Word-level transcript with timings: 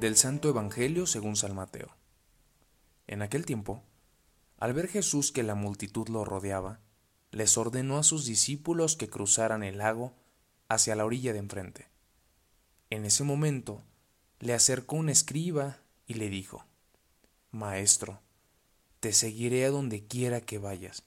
Del 0.00 0.16
Santo 0.16 0.48
Evangelio 0.48 1.06
según 1.06 1.34
San 1.34 1.56
Mateo. 1.56 1.88
En 3.08 3.20
aquel 3.20 3.44
tiempo, 3.44 3.82
al 4.58 4.72
ver 4.72 4.86
Jesús 4.86 5.32
que 5.32 5.42
la 5.42 5.56
multitud 5.56 6.08
lo 6.08 6.24
rodeaba, 6.24 6.78
les 7.32 7.58
ordenó 7.58 7.98
a 7.98 8.04
sus 8.04 8.24
discípulos 8.24 8.94
que 8.94 9.10
cruzaran 9.10 9.64
el 9.64 9.78
lago 9.78 10.14
hacia 10.68 10.94
la 10.94 11.04
orilla 11.04 11.32
de 11.32 11.40
enfrente. 11.40 11.88
En 12.90 13.04
ese 13.04 13.24
momento, 13.24 13.82
le 14.38 14.54
acercó 14.54 14.94
un 14.94 15.08
escriba 15.08 15.78
y 16.06 16.14
le 16.14 16.28
dijo, 16.28 16.64
Maestro, 17.50 18.20
te 19.00 19.12
seguiré 19.12 19.64
a 19.64 19.70
donde 19.70 20.06
quiera 20.06 20.40
que 20.40 20.58
vayas. 20.58 21.02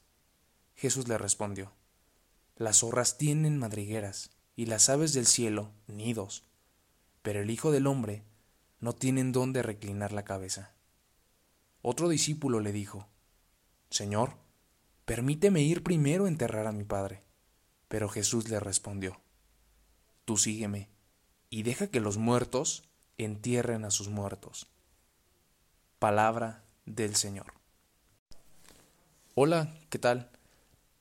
Jesús 0.76 1.08
le 1.08 1.18
respondió, 1.18 1.72
Las 2.58 2.80
zorras 2.80 3.18
tienen 3.18 3.58
madrigueras 3.58 4.32
y 4.58 4.66
las 4.66 4.90
aves 4.90 5.14
del 5.14 5.28
cielo 5.28 5.72
nidos, 5.88 6.44
pero 7.22 7.40
el 7.40 7.52
Hijo 7.52 7.72
del 7.72 7.88
Hombre 7.88 8.26
no 8.82 8.94
tiene 8.94 9.22
en 9.22 9.32
dónde 9.32 9.62
reclinar 9.62 10.12
la 10.12 10.26
cabeza. 10.26 10.74
Otro 11.82 12.10
discípulo 12.10 12.60
le 12.60 12.72
dijo, 12.72 13.08
Señor, 13.90 14.34
permíteme 15.06 15.62
ir 15.62 15.84
primero 15.84 16.26
a 16.26 16.28
enterrar 16.28 16.68
a 16.68 16.72
mi 16.72 16.84
padre. 16.84 17.24
Pero 17.88 18.10
Jesús 18.10 18.50
le 18.50 18.60
respondió, 18.60 19.22
Tú 20.26 20.38
sígueme 20.38 20.90
y 21.50 21.64
deja 21.64 21.88
que 21.88 22.00
los 22.00 22.18
muertos 22.18 22.84
entierren 23.18 23.86
a 23.86 23.92
sus 23.92 24.10
muertos. 24.10 24.68
Palabra 26.00 26.64
del 26.86 27.16
Señor. 27.16 27.54
Hola, 29.36 29.76
¿qué 29.90 30.00
tal? 30.00 30.32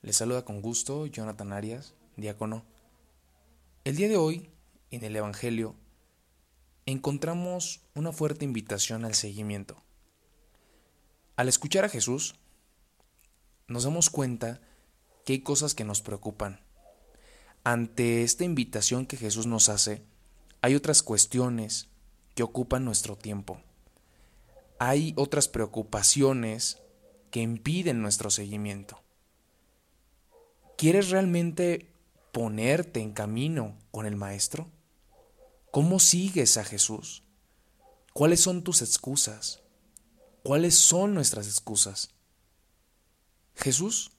Les 0.02 0.16
saluda 0.16 0.44
con 0.44 0.60
gusto 0.62 1.06
Jonathan 1.06 1.52
Arias, 1.52 1.94
diácono. 2.16 2.64
El 3.84 3.96
día 3.96 4.08
de 4.08 4.16
hoy, 4.16 4.50
en 4.90 5.04
el 5.04 5.14
Evangelio, 5.14 5.76
encontramos 6.90 7.80
una 7.94 8.12
fuerte 8.12 8.44
invitación 8.44 9.04
al 9.04 9.14
seguimiento. 9.14 9.82
Al 11.36 11.48
escuchar 11.48 11.84
a 11.84 11.88
Jesús, 11.88 12.34
nos 13.66 13.84
damos 13.84 14.10
cuenta 14.10 14.60
que 15.24 15.34
hay 15.34 15.40
cosas 15.40 15.74
que 15.74 15.84
nos 15.84 16.02
preocupan. 16.02 16.60
Ante 17.64 18.22
esta 18.22 18.44
invitación 18.44 19.06
que 19.06 19.16
Jesús 19.16 19.46
nos 19.46 19.68
hace, 19.68 20.02
hay 20.60 20.74
otras 20.74 21.02
cuestiones 21.02 21.88
que 22.34 22.42
ocupan 22.42 22.84
nuestro 22.84 23.16
tiempo. 23.16 23.60
Hay 24.78 25.12
otras 25.16 25.48
preocupaciones 25.48 26.78
que 27.30 27.40
impiden 27.40 28.02
nuestro 28.02 28.30
seguimiento. 28.30 29.02
¿Quieres 30.76 31.10
realmente 31.10 31.92
ponerte 32.32 33.00
en 33.00 33.12
camino 33.12 33.76
con 33.90 34.06
el 34.06 34.16
Maestro? 34.16 34.68
¿Cómo 35.70 36.00
sigues 36.00 36.56
a 36.56 36.64
Jesús? 36.64 37.22
¿Cuáles 38.12 38.40
son 38.40 38.64
tus 38.64 38.82
excusas? 38.82 39.62
¿Cuáles 40.42 40.74
son 40.74 41.14
nuestras 41.14 41.46
excusas? 41.46 42.10
Jesús 43.54 44.10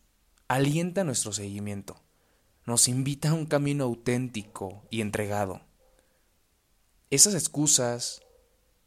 alienta 0.48 1.04
nuestro 1.04 1.34
seguimiento, 1.34 2.02
nos 2.66 2.88
invita 2.88 3.32
a 3.32 3.34
un 3.34 3.46
camino 3.48 3.84
auténtico 3.84 4.86
y 4.90 5.02
entregado. 5.02 5.62
Esas 7.10 7.34
excusas, 7.34 8.22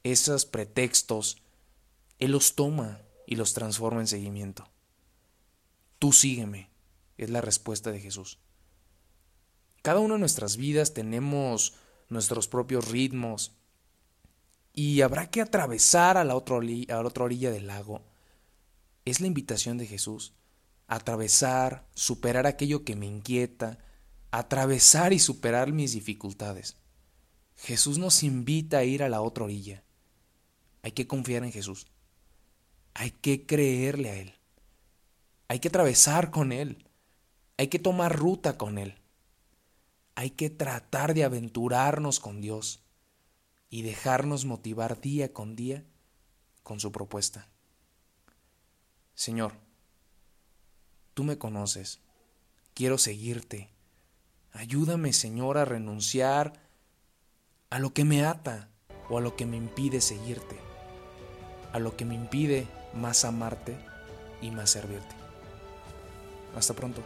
esos 0.02 0.46
pretextos, 0.46 1.42
Él 2.18 2.30
los 2.30 2.54
toma 2.54 3.02
y 3.26 3.36
los 3.36 3.52
transforma 3.52 4.00
en 4.00 4.06
seguimiento. 4.06 4.70
Tú 5.98 6.12
sígueme, 6.12 6.70
es 7.18 7.28
la 7.28 7.42
respuesta 7.42 7.90
de 7.92 8.00
Jesús. 8.00 8.38
Cada 9.82 10.00
una 10.00 10.14
de 10.14 10.20
nuestras 10.20 10.56
vidas 10.56 10.94
tenemos 10.94 11.74
nuestros 12.14 12.48
propios 12.48 12.88
ritmos 12.88 13.52
y 14.72 15.02
habrá 15.02 15.30
que 15.30 15.40
atravesar 15.40 16.16
a 16.16 16.24
la, 16.24 16.34
otra 16.34 16.56
a 16.56 16.60
la 16.60 17.06
otra 17.06 17.24
orilla 17.24 17.50
del 17.50 17.68
lago. 17.68 18.02
Es 19.04 19.20
la 19.20 19.26
invitación 19.26 19.78
de 19.78 19.86
Jesús. 19.86 20.32
Atravesar, 20.88 21.86
superar 21.94 22.46
aquello 22.46 22.84
que 22.84 22.96
me 22.96 23.06
inquieta, 23.06 23.78
atravesar 24.30 25.12
y 25.12 25.18
superar 25.18 25.72
mis 25.72 25.92
dificultades. 25.92 26.76
Jesús 27.56 27.98
nos 27.98 28.22
invita 28.22 28.78
a 28.78 28.84
ir 28.84 29.02
a 29.02 29.08
la 29.08 29.20
otra 29.20 29.44
orilla. 29.44 29.84
Hay 30.82 30.92
que 30.92 31.06
confiar 31.06 31.44
en 31.44 31.52
Jesús. 31.52 31.86
Hay 32.94 33.10
que 33.12 33.46
creerle 33.46 34.10
a 34.10 34.16
Él. 34.16 34.34
Hay 35.48 35.60
que 35.60 35.68
atravesar 35.68 36.30
con 36.30 36.52
Él. 36.52 36.88
Hay 37.56 37.68
que 37.68 37.78
tomar 37.78 38.16
ruta 38.18 38.58
con 38.58 38.78
Él. 38.78 38.96
Hay 40.14 40.30
que 40.30 40.50
tratar 40.50 41.14
de 41.14 41.24
aventurarnos 41.24 42.20
con 42.20 42.40
Dios 42.40 42.80
y 43.70 43.82
dejarnos 43.82 44.44
motivar 44.44 45.00
día 45.00 45.32
con 45.32 45.56
día 45.56 45.84
con 46.62 46.80
su 46.80 46.92
propuesta. 46.92 47.48
Señor, 49.14 49.52
tú 51.14 51.24
me 51.24 51.38
conoces, 51.38 52.00
quiero 52.74 52.98
seguirte. 52.98 53.70
Ayúdame, 54.52 55.12
Señor, 55.12 55.58
a 55.58 55.64
renunciar 55.64 56.60
a 57.70 57.78
lo 57.78 57.92
que 57.92 58.04
me 58.04 58.24
ata 58.24 58.70
o 59.08 59.18
a 59.18 59.20
lo 59.20 59.34
que 59.36 59.46
me 59.46 59.56
impide 59.56 60.00
seguirte, 60.00 60.56
a 61.72 61.78
lo 61.78 61.96
que 61.96 62.04
me 62.04 62.14
impide 62.14 62.68
más 62.94 63.24
amarte 63.24 63.76
y 64.40 64.50
más 64.50 64.70
servirte. 64.70 65.14
Hasta 66.54 66.74
pronto. 66.74 67.02